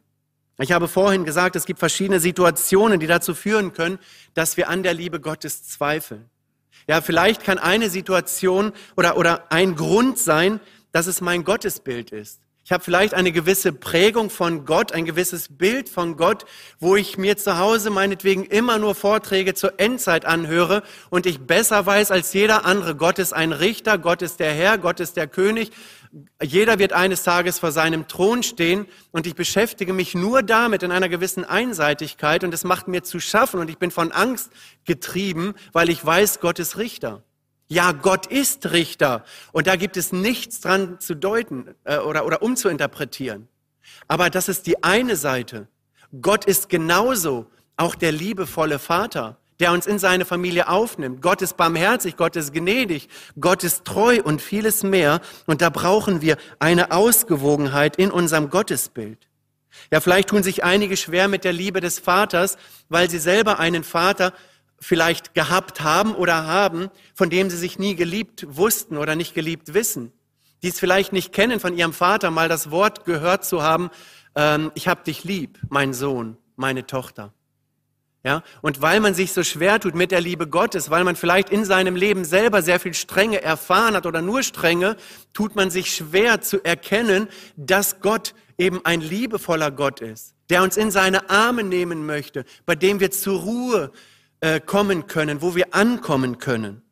[0.59, 3.99] Ich habe vorhin gesagt, es gibt verschiedene Situationen, die dazu führen können,
[4.35, 6.31] dass wir an der Liebe Gottes zweifeln.
[6.87, 10.61] Ja, vielleicht kann eine Situation oder, oder ein Grund sein,
[10.93, 12.43] dass es mein Gottesbild ist.
[12.65, 16.45] Ich habe vielleicht eine gewisse Prägung von Gott, ein gewisses Bild von Gott,
[16.79, 21.85] wo ich mir zu Hause meinetwegen immer nur Vorträge zur Endzeit anhöre und ich besser
[21.87, 25.27] weiß als jeder andere, Gott ist ein Richter, Gott ist der Herr, Gott ist der
[25.27, 25.73] König.
[26.41, 30.93] Jeder wird eines Tages vor seinem Thron stehen und ich beschäftige mich nur damit in
[30.93, 34.53] einer gewissen Einseitigkeit und es macht mir zu schaffen und ich bin von Angst
[34.85, 37.25] getrieben, weil ich weiß, Gott ist Richter.
[37.73, 42.43] Ja, Gott ist Richter und da gibt es nichts dran zu deuten äh, oder, oder
[42.43, 43.49] umzuinterpretieren.
[44.09, 45.69] Aber das ist die eine Seite.
[46.21, 47.47] Gott ist genauso
[47.79, 51.23] auch der liebevolle Vater, der uns in seine Familie aufnimmt.
[51.23, 53.09] Gott ist barmherzig, Gott ist gnädig,
[53.41, 55.23] Gott ist treu und vieles mehr.
[55.47, 59.29] Und da brauchen wir eine Ausgewogenheit in unserem Gottesbild.
[59.91, 62.59] Ja, vielleicht tun sich einige schwer mit der Liebe des Vaters,
[62.91, 64.35] weil sie selber einen Vater
[64.83, 69.75] vielleicht gehabt haben oder haben, von dem sie sich nie geliebt wussten oder nicht geliebt
[69.75, 70.13] wissen.
[70.63, 73.91] Die es vielleicht nicht kennen von ihrem Vater, mal das Wort gehört zu haben,
[74.35, 77.33] ähm, ich hab dich lieb, mein Sohn, meine Tochter.
[78.25, 81.51] Ja, und weil man sich so schwer tut mit der Liebe Gottes, weil man vielleicht
[81.51, 84.97] in seinem Leben selber sehr viel Strenge erfahren hat oder nur Strenge,
[85.33, 90.77] tut man sich schwer zu erkennen, dass Gott eben ein liebevoller Gott ist, der uns
[90.77, 93.93] in seine Arme nehmen möchte, bei dem wir zur Ruhe
[94.43, 96.83] äh, kommen können, wo wir ankommen können.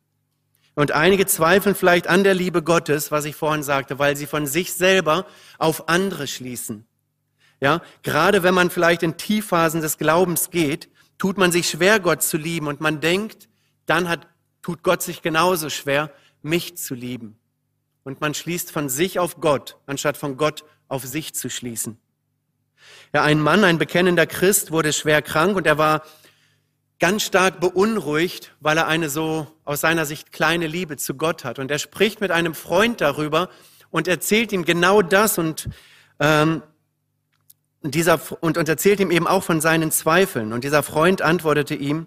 [0.73, 4.47] Und einige zweifeln vielleicht an der Liebe Gottes, was ich vorhin sagte, weil sie von
[4.47, 5.25] sich selber
[5.57, 6.87] auf andere schließen.
[7.59, 12.23] Ja, gerade wenn man vielleicht in Tiefphasen des Glaubens geht, tut man sich schwer, Gott
[12.23, 13.49] zu lieben und man denkt,
[13.85, 14.27] dann hat,
[14.61, 16.09] tut Gott sich genauso schwer,
[16.41, 17.37] mich zu lieben.
[18.03, 21.99] Und man schließt von sich auf Gott, anstatt von Gott auf sich zu schließen.
[23.13, 26.01] Ja, ein Mann, ein bekennender Christ, wurde schwer krank und er war
[27.01, 31.57] ganz stark beunruhigt, weil er eine so aus seiner Sicht kleine Liebe zu Gott hat.
[31.57, 33.49] Und er spricht mit einem Freund darüber
[33.89, 35.67] und erzählt ihm genau das und
[36.19, 36.61] ähm,
[37.81, 40.53] dieser, und, und erzählt ihm eben auch von seinen Zweifeln.
[40.53, 42.05] Und dieser Freund antwortete ihm,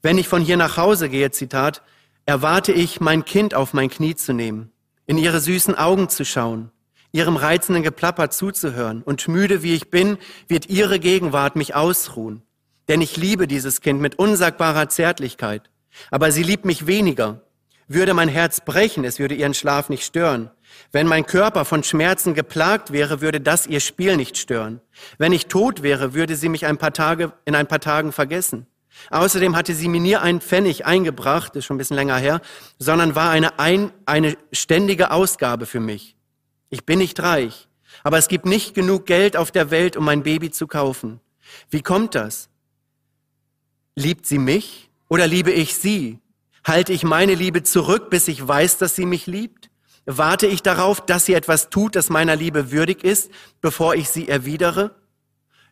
[0.00, 1.82] wenn ich von hier nach Hause gehe, Zitat,
[2.24, 4.72] erwarte ich, mein Kind auf mein Knie zu nehmen,
[5.04, 6.70] in ihre süßen Augen zu schauen,
[7.12, 9.02] ihrem reizenden Geplapper zuzuhören.
[9.02, 10.16] Und müde wie ich bin,
[10.48, 12.42] wird ihre Gegenwart mich ausruhen.
[12.88, 15.70] Denn ich liebe dieses Kind mit unsagbarer Zärtlichkeit.
[16.10, 17.42] Aber sie liebt mich weniger.
[17.88, 20.50] Würde mein Herz brechen, es würde ihren Schlaf nicht stören.
[20.90, 24.80] Wenn mein Körper von Schmerzen geplagt wäre, würde das ihr Spiel nicht stören.
[25.18, 28.66] Wenn ich tot wäre, würde sie mich ein paar Tage, in ein paar Tagen vergessen.
[29.10, 32.40] Außerdem hatte sie mir nie einen Pfennig eingebracht, ist schon ein bisschen länger her,
[32.78, 36.16] sondern war eine, ein, eine ständige Ausgabe für mich.
[36.70, 37.68] Ich bin nicht reich,
[38.02, 41.20] aber es gibt nicht genug Geld auf der Welt, um mein Baby zu kaufen.
[41.70, 42.48] Wie kommt das?
[43.98, 46.18] Liebt sie mich oder liebe ich sie?
[46.64, 49.70] Halte ich meine Liebe zurück, bis ich weiß, dass sie mich liebt?
[50.04, 53.30] Warte ich darauf, dass sie etwas tut, das meiner Liebe würdig ist,
[53.62, 54.94] bevor ich sie erwidere?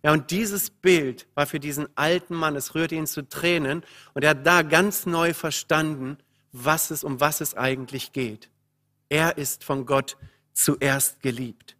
[0.02, 3.82] Ja, und dieses Bild war für diesen alten Mann, es rührte ihn zu Tränen
[4.14, 6.16] und er hat da ganz neu verstanden,
[6.50, 8.48] was es, um was es eigentlich geht.
[9.10, 10.16] Er ist von Gott
[10.54, 11.76] zuerst geliebt.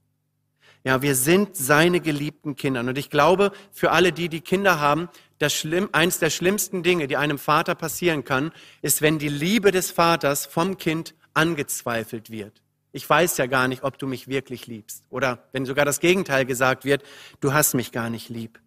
[0.85, 2.81] Ja, wir sind seine geliebten Kinder.
[2.81, 7.07] Und ich glaube, für alle die, die Kinder haben, das Schlimm, eins der schlimmsten Dinge,
[7.09, 12.65] die einem Vater passieren kann, ist, wenn die Liebe des Vaters vom Kind angezweifelt wird
[12.95, 15.05] ich weiß ja gar nicht, ob du mich wirklich liebst.
[15.11, 17.03] Oder wenn sogar das Gegenteil gesagt wird,
[17.41, 18.61] du hast mich gar nicht lieb.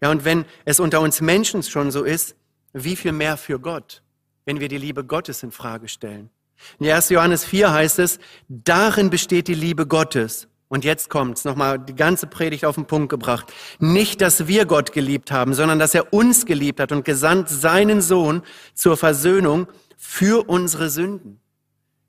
[0.00, 2.36] Ja, und wenn es unter uns Menschen schon so ist,
[2.72, 4.02] wie viel mehr für Gott,
[4.44, 6.30] wenn wir die Liebe Gottes in Frage stellen.
[6.78, 7.08] In 1.
[7.08, 10.46] Johannes 4 heißt es, darin besteht die Liebe Gottes.
[10.72, 13.52] Und jetzt kommt's, nochmal die ganze Predigt auf den Punkt gebracht.
[13.78, 18.00] Nicht, dass wir Gott geliebt haben, sondern dass er uns geliebt hat und gesandt seinen
[18.00, 18.40] Sohn
[18.72, 19.66] zur Versöhnung
[19.98, 21.42] für unsere Sünden.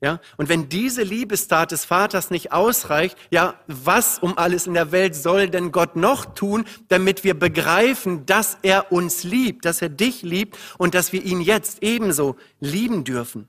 [0.00, 4.92] Ja, und wenn diese Liebestat des Vaters nicht ausreicht, ja, was um alles in der
[4.92, 9.90] Welt soll denn Gott noch tun, damit wir begreifen, dass er uns liebt, dass er
[9.90, 13.46] dich liebt und dass wir ihn jetzt ebenso lieben dürfen?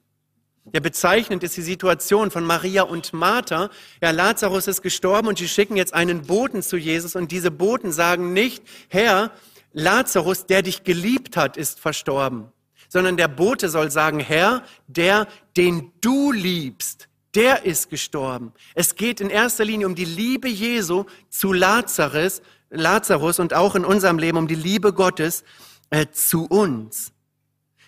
[0.73, 3.69] Ja, bezeichnend ist die Situation von Maria und Martha.
[4.01, 7.91] Ja, Lazarus ist gestorben und sie schicken jetzt einen Boten zu Jesus und diese Boten
[7.91, 9.31] sagen nicht, Herr,
[9.73, 12.51] Lazarus, der dich geliebt hat, ist verstorben
[12.89, 18.53] sondern der Bote soll sagen, Herr, der, den du liebst, der ist gestorben.
[18.73, 23.85] Es geht in erster Linie um die Liebe Jesu zu Lazarus, Lazarus und auch in
[23.85, 25.43] unserem Leben um die Liebe Gottes
[25.89, 27.11] äh, zu uns.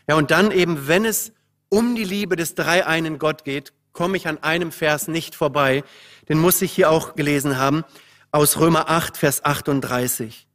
[0.10, 1.32] Ja, und dann eben, wenn es
[1.70, 5.84] um die Liebe des dreieinen Gott geht, komme ich an einem Vers nicht vorbei.
[6.30, 7.84] Den muss ich hier auch gelesen haben,
[8.32, 10.48] aus Römer 8, Vers 38.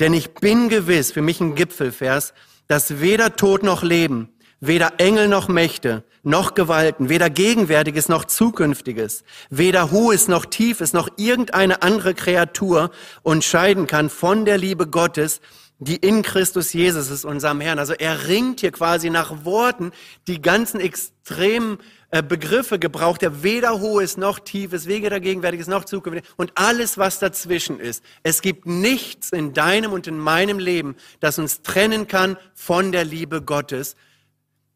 [0.00, 2.34] Denn ich bin gewiss, für mich ein Gipfelvers,
[2.66, 4.28] dass weder Tod noch Leben,
[4.60, 11.08] weder Engel noch Mächte, noch Gewalten, weder Gegenwärtiges noch Zukünftiges, weder Hohes noch Tiefes, noch
[11.16, 12.90] irgendeine andere Kreatur
[13.22, 15.40] unterscheiden kann von der Liebe Gottes,
[15.84, 17.78] die in Christus Jesus ist, unserem Herrn.
[17.78, 19.92] Also er ringt hier quasi nach Worten,
[20.26, 21.78] die ganzen extremen
[22.10, 27.18] äh, Begriffe gebraucht, der weder hohes noch tiefes, weder gegenwärtiges noch zukünftiges und alles, was
[27.18, 28.04] dazwischen ist.
[28.22, 33.04] Es gibt nichts in deinem und in meinem Leben, das uns trennen kann von der
[33.04, 33.96] Liebe Gottes.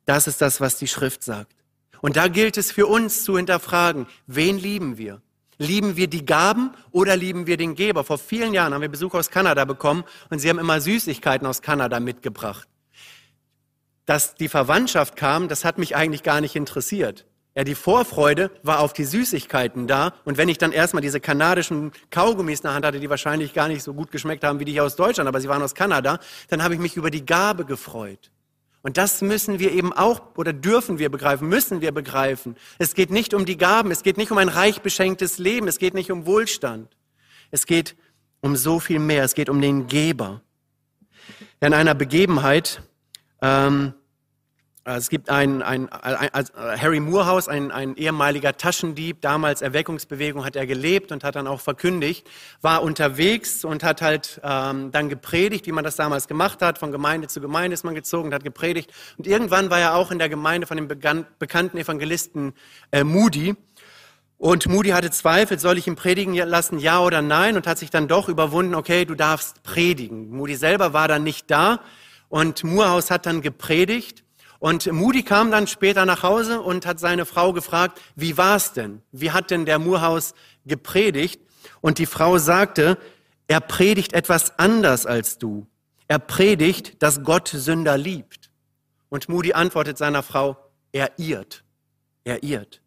[0.06, 1.52] Das ist das, was die Schrift sagt.
[2.00, 5.20] Und da gilt es für uns zu hinterfragen, wen lieben wir?
[5.58, 8.04] Lieben wir die Gaben oder lieben wir den Geber?
[8.04, 11.62] Vor vielen Jahren haben wir Besuch aus Kanada bekommen und sie haben immer Süßigkeiten aus
[11.62, 12.68] Kanada mitgebracht
[14.06, 17.26] dass die Verwandtschaft kam, das hat mich eigentlich gar nicht interessiert.
[17.56, 20.12] Ja, die Vorfreude war auf die Süßigkeiten da.
[20.24, 23.68] Und wenn ich dann erstmal diese kanadischen Kaugummis in der Hand hatte, die wahrscheinlich gar
[23.68, 26.18] nicht so gut geschmeckt haben wie die hier aus Deutschland, aber sie waren aus Kanada,
[26.48, 28.30] dann habe ich mich über die Gabe gefreut.
[28.86, 32.54] Und das müssen wir eben auch oder dürfen wir begreifen, müssen wir begreifen.
[32.78, 35.78] Es geht nicht um die Gaben, es geht nicht um ein reich beschenktes Leben, es
[35.78, 36.96] geht nicht um Wohlstand.
[37.50, 37.96] Es geht
[38.42, 40.40] um so viel mehr, es geht um den Geber.
[41.58, 42.80] In einer Begebenheit
[43.42, 43.92] ähm,
[44.94, 50.54] es gibt ein, ein, ein, ein Harry Moorhouse, ein, ein ehemaliger Taschendieb, damals Erweckungsbewegung hat
[50.54, 52.24] er gelebt und hat dann auch verkündigt,
[52.62, 56.92] war unterwegs und hat halt ähm, dann gepredigt, wie man das damals gemacht hat, von
[56.92, 58.92] Gemeinde zu Gemeinde ist man gezogen hat gepredigt.
[59.18, 62.52] Und irgendwann war er auch in der Gemeinde von dem bekannten Evangelisten
[62.92, 63.56] äh, Moody.
[64.38, 67.90] Und Moody hatte Zweifel, soll ich ihn predigen lassen, ja oder nein, und hat sich
[67.90, 70.30] dann doch überwunden, okay, du darfst predigen.
[70.30, 71.80] Moody selber war dann nicht da
[72.28, 74.25] und Moorhouse hat dann gepredigt
[74.58, 79.02] und Moody kam dann später nach Hause und hat seine Frau gefragt, wie war's denn?
[79.12, 81.40] Wie hat denn der Moorhaus gepredigt?
[81.80, 82.98] Und die Frau sagte,
[83.48, 85.66] er predigt etwas anders als du.
[86.08, 88.50] Er predigt, dass Gott Sünder liebt.
[89.08, 90.56] Und Moody antwortet seiner Frau,
[90.92, 91.64] er irrt.
[92.24, 92.80] Er irrt.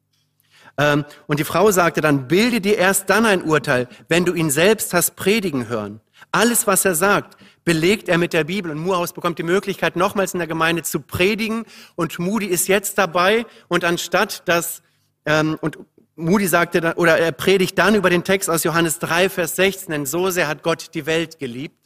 [0.78, 4.50] Ähm, und die Frau sagte dann, bilde dir erst dann ein Urteil, wenn du ihn
[4.50, 6.02] selbst hast predigen hören.
[6.32, 7.38] Alles, was er sagt,
[7.70, 8.72] belegt er mit der Bibel.
[8.72, 11.66] Und Moorhaus bekommt die Möglichkeit, nochmals in der Gemeinde zu predigen.
[11.96, 13.46] Und Moody ist jetzt dabei.
[13.68, 14.82] Und anstatt dass,
[15.28, 15.78] ähm, und
[16.16, 19.92] Moody sagte dann, oder er predigt dann über den Text aus Johannes 3, Vers 16,
[19.92, 21.78] denn so sehr hat Gott die Welt geliebt.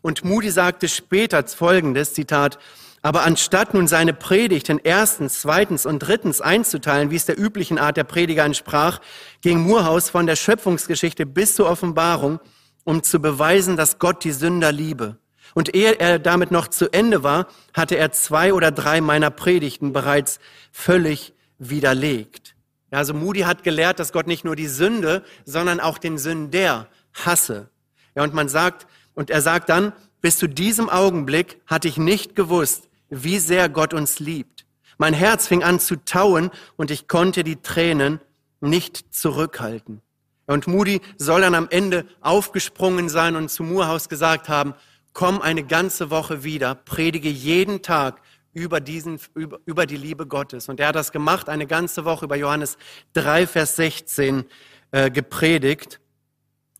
[0.00, 2.60] Und Moody sagte später folgendes, Zitat,
[3.02, 7.80] aber anstatt nun seine Predigt in erstens, zweitens und drittens einzuteilen, wie es der üblichen
[7.80, 9.00] Art der Prediger entsprach,
[9.40, 12.38] ging Moorhaus von der Schöpfungsgeschichte bis zur Offenbarung,
[12.84, 15.18] um zu beweisen, dass Gott die Sünder liebe.
[15.54, 19.92] Und ehe er damit noch zu Ende war, hatte er zwei oder drei meiner Predigten
[19.92, 20.38] bereits
[20.70, 22.54] völlig widerlegt.
[22.90, 27.70] Also Moody hat gelehrt, dass Gott nicht nur die Sünde, sondern auch den Sünder hasse.
[28.14, 32.36] Ja, und man sagt, und er sagt dann, bis zu diesem Augenblick hatte ich nicht
[32.36, 34.66] gewusst, wie sehr Gott uns liebt.
[34.98, 38.20] Mein Herz fing an zu tauen und ich konnte die Tränen
[38.60, 40.00] nicht zurückhalten.
[40.46, 44.74] Und Moody soll dann am Ende aufgesprungen sein und zu Moorhaus gesagt haben,
[45.12, 48.20] komm eine ganze Woche wieder, predige jeden Tag
[48.52, 50.68] über, diesen, über, über die Liebe Gottes.
[50.68, 52.76] Und er hat das gemacht, eine ganze Woche über Johannes
[53.14, 54.44] 3, Vers 16
[54.90, 56.00] äh, gepredigt.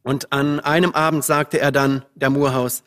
[0.03, 2.83] Und an einem Abend sagte er dann, der Murhaus,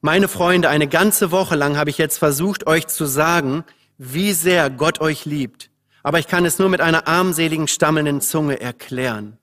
[0.00, 3.64] meine Freunde, eine ganze Woche lang habe ich jetzt versucht, euch zu sagen,
[3.98, 5.70] wie sehr Gott euch liebt.
[6.02, 9.38] Aber ich kann es nur mit einer armseligen, stammelnden Zunge erklären.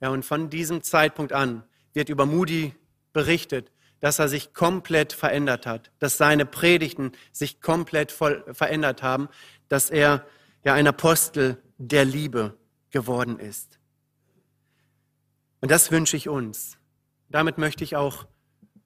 [0.00, 2.74] Ja, und von diesem Zeitpunkt an wird über Moody
[3.12, 9.28] berichtet, dass er sich komplett verändert hat, dass seine Predigten sich komplett verändert haben,
[9.68, 10.26] dass er
[10.64, 12.56] ja ein Apostel der Liebe
[12.90, 13.78] geworden ist.
[15.60, 16.78] Und das wünsche ich uns.
[17.28, 18.26] Damit möchte ich auch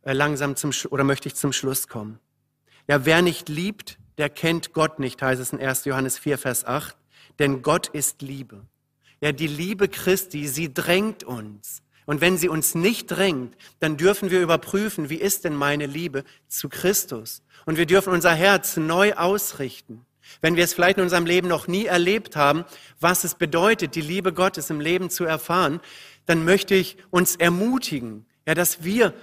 [0.02, 2.18] äh, langsam zum oder möchte ich zum Schluss kommen.
[2.88, 5.84] Ja, wer nicht liebt, der kennt Gott nicht, heißt es in 1.
[5.84, 6.96] Johannes 4, Vers 8.
[7.38, 8.66] Denn Gott ist Liebe.
[9.20, 11.82] Ja, die Liebe Christi, sie drängt uns.
[12.06, 16.24] Und wenn sie uns nicht drängt, dann dürfen wir überprüfen, wie ist denn meine Liebe
[16.48, 17.42] zu Christus?
[17.66, 20.04] Und wir dürfen unser Herz neu ausrichten.
[20.40, 22.64] Wenn wir es vielleicht in unserem Leben noch nie erlebt haben,
[22.98, 25.80] was es bedeutet, die Liebe Gottes im Leben zu erfahren,
[26.26, 29.14] dann möchte ich uns ermutigen, ja, dass wir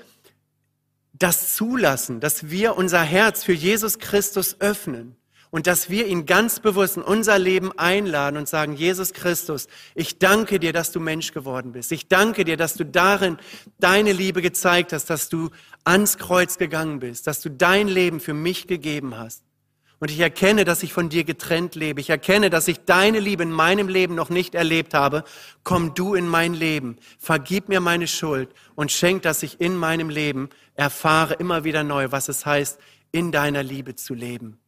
[1.13, 5.16] das zulassen, dass wir unser Herz für Jesus Christus öffnen
[5.49, 10.19] und dass wir ihn ganz bewusst in unser Leben einladen und sagen, Jesus Christus, ich
[10.19, 11.91] danke dir, dass du Mensch geworden bist.
[11.91, 13.38] Ich danke dir, dass du darin
[13.79, 15.49] deine Liebe gezeigt hast, dass du
[15.83, 19.43] ans Kreuz gegangen bist, dass du dein Leben für mich gegeben hast.
[19.99, 21.99] Und ich erkenne, dass ich von dir getrennt lebe.
[21.99, 25.23] Ich erkenne, dass ich deine Liebe in meinem Leben noch nicht erlebt habe.
[25.63, 26.97] Komm du in mein Leben.
[27.17, 32.12] Vergib mir meine Schuld und schenk, dass ich in meinem Leben erfahre immer wieder neu,
[32.12, 32.79] was es heißt,
[33.12, 34.60] in deiner Liebe zu leben.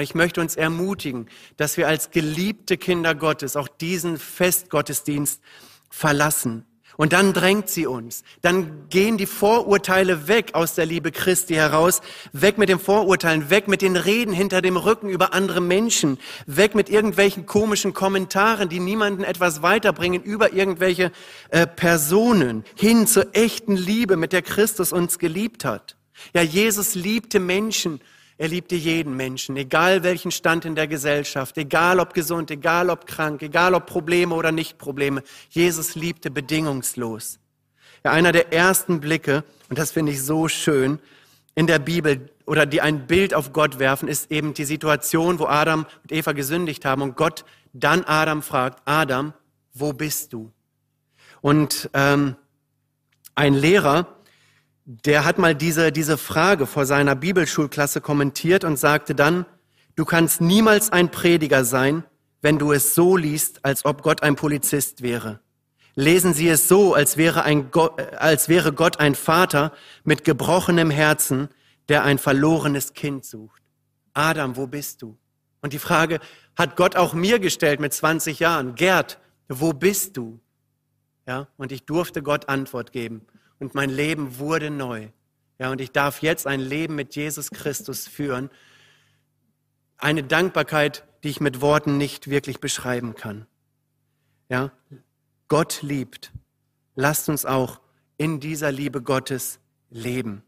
[0.00, 1.28] Ich möchte uns ermutigen,
[1.58, 5.42] dass wir als geliebte Kinder Gottes auch diesen Festgottesdienst
[5.90, 6.64] verlassen.
[6.96, 8.22] Und dann drängt sie uns.
[8.42, 12.00] Dann gehen die Vorurteile weg aus der Liebe Christi heraus.
[12.32, 16.18] Weg mit den Vorurteilen, weg mit den Reden hinter dem Rücken über andere Menschen.
[16.46, 21.12] Weg mit irgendwelchen komischen Kommentaren, die niemanden etwas weiterbringen über irgendwelche
[21.50, 22.64] äh, Personen.
[22.76, 25.96] Hin zur echten Liebe, mit der Christus uns geliebt hat.
[26.34, 28.00] Ja, Jesus liebte Menschen
[28.38, 33.06] er liebte jeden Menschen, egal welchen Stand in der Gesellschaft, egal ob gesund, egal ob
[33.06, 35.22] krank, egal ob Probleme oder nicht Probleme.
[35.50, 37.38] Jesus liebte bedingungslos.
[38.04, 40.98] Ja, einer der ersten Blicke, und das finde ich so schön,
[41.54, 45.46] in der Bibel oder die ein Bild auf Gott werfen, ist eben die Situation, wo
[45.46, 49.32] Adam und Eva gesündigt haben und Gott dann Adam fragt, Adam,
[49.72, 50.50] wo bist du?
[51.40, 52.36] Und ähm,
[53.34, 54.06] ein Lehrer,
[54.84, 59.46] der hat mal diese, diese Frage vor seiner Bibelschulklasse kommentiert und sagte dann,
[59.94, 62.04] du kannst niemals ein Prediger sein,
[62.40, 65.40] wenn du es so liest, als ob Gott ein Polizist wäre.
[65.94, 69.72] Lesen Sie es so, als wäre, ein Gott, als wäre Gott ein Vater
[70.04, 71.48] mit gebrochenem Herzen,
[71.88, 73.62] der ein verlorenes Kind sucht.
[74.14, 75.16] Adam, wo bist du?
[75.60, 76.18] Und die Frage
[76.56, 78.74] hat Gott auch mir gestellt mit 20 Jahren.
[78.74, 80.40] Gerd, wo bist du?
[81.26, 83.26] Ja, und ich durfte Gott Antwort geben.
[83.62, 85.06] Und mein Leben wurde neu.
[85.60, 88.50] Ja, und ich darf jetzt ein Leben mit Jesus Christus führen.
[89.98, 93.46] Eine Dankbarkeit, die ich mit Worten nicht wirklich beschreiben kann.
[94.48, 94.72] Ja,
[95.46, 96.32] Gott liebt.
[96.96, 97.80] Lasst uns auch
[98.16, 99.60] in dieser Liebe Gottes
[99.90, 100.42] leben.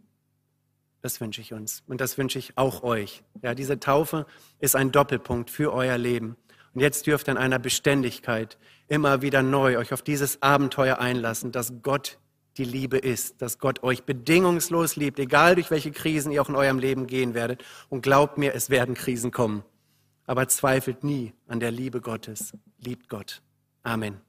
[1.00, 3.22] Das wünsche ich uns und das wünsche ich auch euch.
[3.42, 4.26] Ja, diese Taufe
[4.58, 6.36] ist ein Doppelpunkt für euer Leben.
[6.72, 8.58] Und jetzt dürft ihr in einer Beständigkeit
[8.88, 12.18] immer wieder neu euch auf dieses Abenteuer einlassen, dass Gott
[12.56, 16.54] die Liebe ist, dass Gott euch bedingungslos liebt, egal durch welche Krisen ihr auch in
[16.54, 17.64] eurem Leben gehen werdet.
[17.88, 19.64] Und glaubt mir, es werden Krisen kommen.
[20.26, 22.52] Aber zweifelt nie an der Liebe Gottes.
[22.78, 23.42] Liebt Gott.
[23.82, 24.20] Amen.